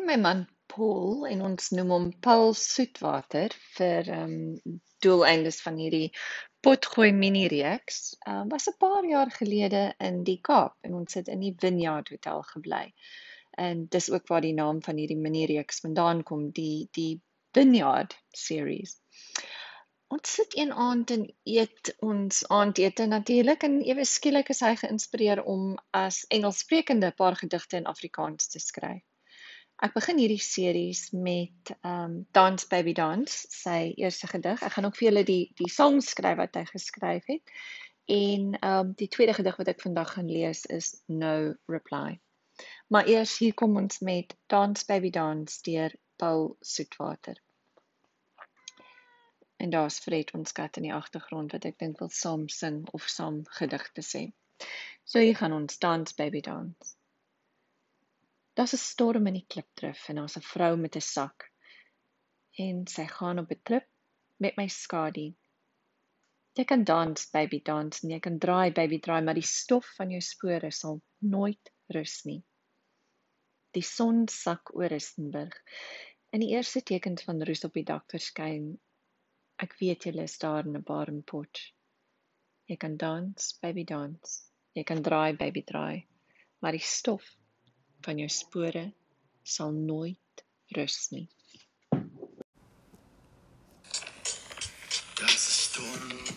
[0.00, 6.12] my man Paul en ons noem hom Paul Soetwater vir ehm um, doeleindes van hierdie
[6.64, 7.98] potgooi mini reeks.
[8.22, 11.54] Ehm um, was 'n paar jaar gelede in die Kaap en ons het in die
[11.64, 12.86] Vineyard Hotel gebly.
[13.66, 17.20] En dis ook waar die naam van hierdie mini reeks vandaan kom, die die
[17.52, 18.96] Vineyard series.
[20.08, 25.44] Ons sit een aand en eet ons aandete natuurlik en ewe skielik is hy geïnspireer
[25.44, 29.04] om as Engelssprekende paar gedigte in Afrikaans te skryf.
[29.82, 34.60] Ek begin hierdie series met um Dance Baby Dance, sy eerste gedig.
[34.62, 37.50] Ek gaan ook vir julle die die song skryf wat hy geskryf het.
[38.06, 42.20] En um die tweede gedig wat ek vandag gaan lees is No Reply.
[42.94, 47.42] Maar eers hier kom ons met Dance Baby Dance deur Paul Soetwater.
[49.58, 53.10] En daar's Fred ons kat in die agtergrond wat ek dink wil saam sing of
[53.10, 54.28] saam gedigte sê.
[55.02, 57.01] So hier gaan ons Dance Baby Dance.
[58.54, 61.44] Daar's 'n storm in die klipdrif en daar's 'n vrou met 'n sak.
[62.64, 63.86] En sy gaan op 'n trip
[64.36, 65.34] met my skadu.
[66.58, 70.10] Jy kan dans, baby, dans, en jy kan draai, baby, draai, maar die stof van
[70.10, 72.42] jou spore sal nooit rus nie.
[73.72, 75.56] Die son sak oor Rustenburg.
[76.30, 78.80] In die eerste tekens van rus op die dak verskyn.
[79.56, 81.72] Ek weet jy is daar in 'n bar in Potch.
[82.68, 84.50] Jy kan dans, baby, dans.
[84.74, 86.06] Jy kan draai, baby, draai,
[86.60, 87.36] maar die stof
[88.04, 88.84] van jou spore
[89.42, 90.44] sal nooit
[90.76, 91.28] rus nie.
[95.18, 96.31] Daar's 'n storm.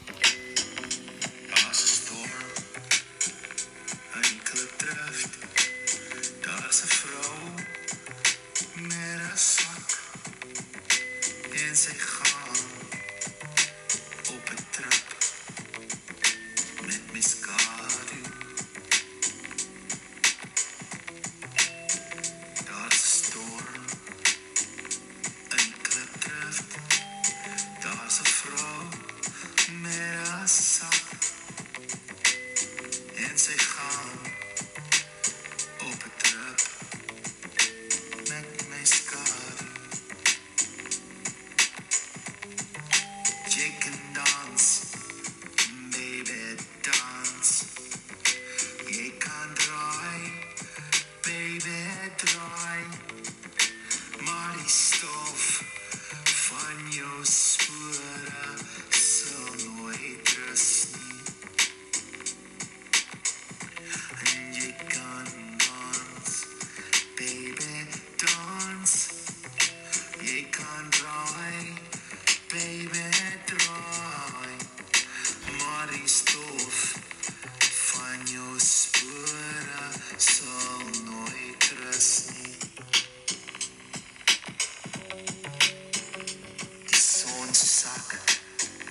[87.86, 88.18] Sak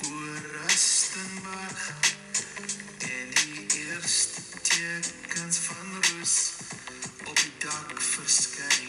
[0.07, 1.83] oor Rustenburg
[2.99, 6.37] en die eerste tekens van rus
[7.25, 8.84] op die dak verskyn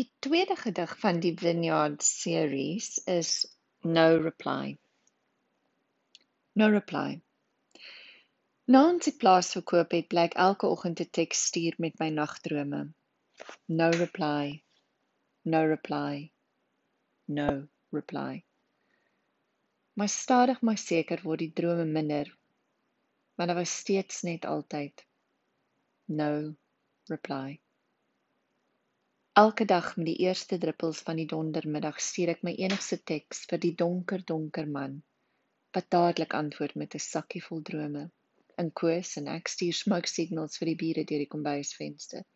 [0.00, 3.30] Die tweede gedig van die Vineyard series is
[3.80, 4.78] No Reply.
[6.52, 7.20] No Reply.
[8.64, 12.82] Na ons die plaas verkoop het, blyk elke oggend 'n teks stuur met my nagdrome.
[13.66, 14.64] No reply.
[15.42, 16.32] No reply.
[17.24, 17.68] No
[18.00, 18.44] reply.
[19.92, 22.36] Maar stadig maar seker word die drome minder.
[23.34, 25.04] Maar daar was steeds net altyd
[26.04, 26.54] no
[27.04, 27.60] reply.
[29.40, 33.60] Elke dag met die eerste druppels van die dondermiddag stuur ek my enigste teks vir
[33.62, 34.98] die donker donker man
[35.76, 38.02] wat dadelik antwoord met 'n sakkie vol drome.
[38.62, 42.26] In koes en ek stuur smoke signals vir die bure deur die kombuisvenster.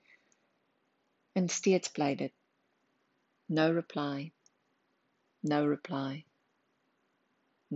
[1.40, 2.34] En steeds bly dit
[3.58, 4.32] no reply.
[5.52, 6.24] No reply.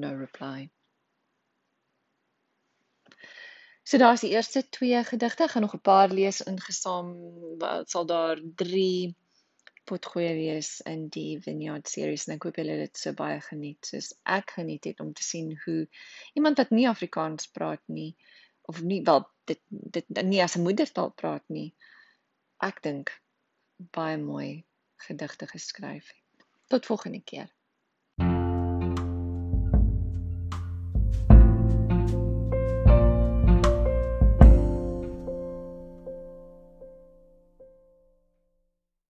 [0.07, 0.71] No reply.
[3.89, 7.09] So daar's die eerste twee gedigte, gaan nog 'n paar lees ingesaam,
[7.59, 9.17] wat sal daar 3
[9.85, 13.89] potgoeie wees in die Vineyard series en ek hoop julle het dit so baie geniet
[13.91, 15.89] soos ek geniet het om te sien hoe
[16.35, 18.11] iemand wat nie Afrikaans praat nie
[18.73, 21.75] of nie wel dit dit nie as 'n moedertaal praat nie.
[22.71, 23.15] Ek dink
[23.97, 24.65] baie mooi
[25.09, 26.47] gedigte geskryf het.
[26.67, 27.49] Tot volgende keer.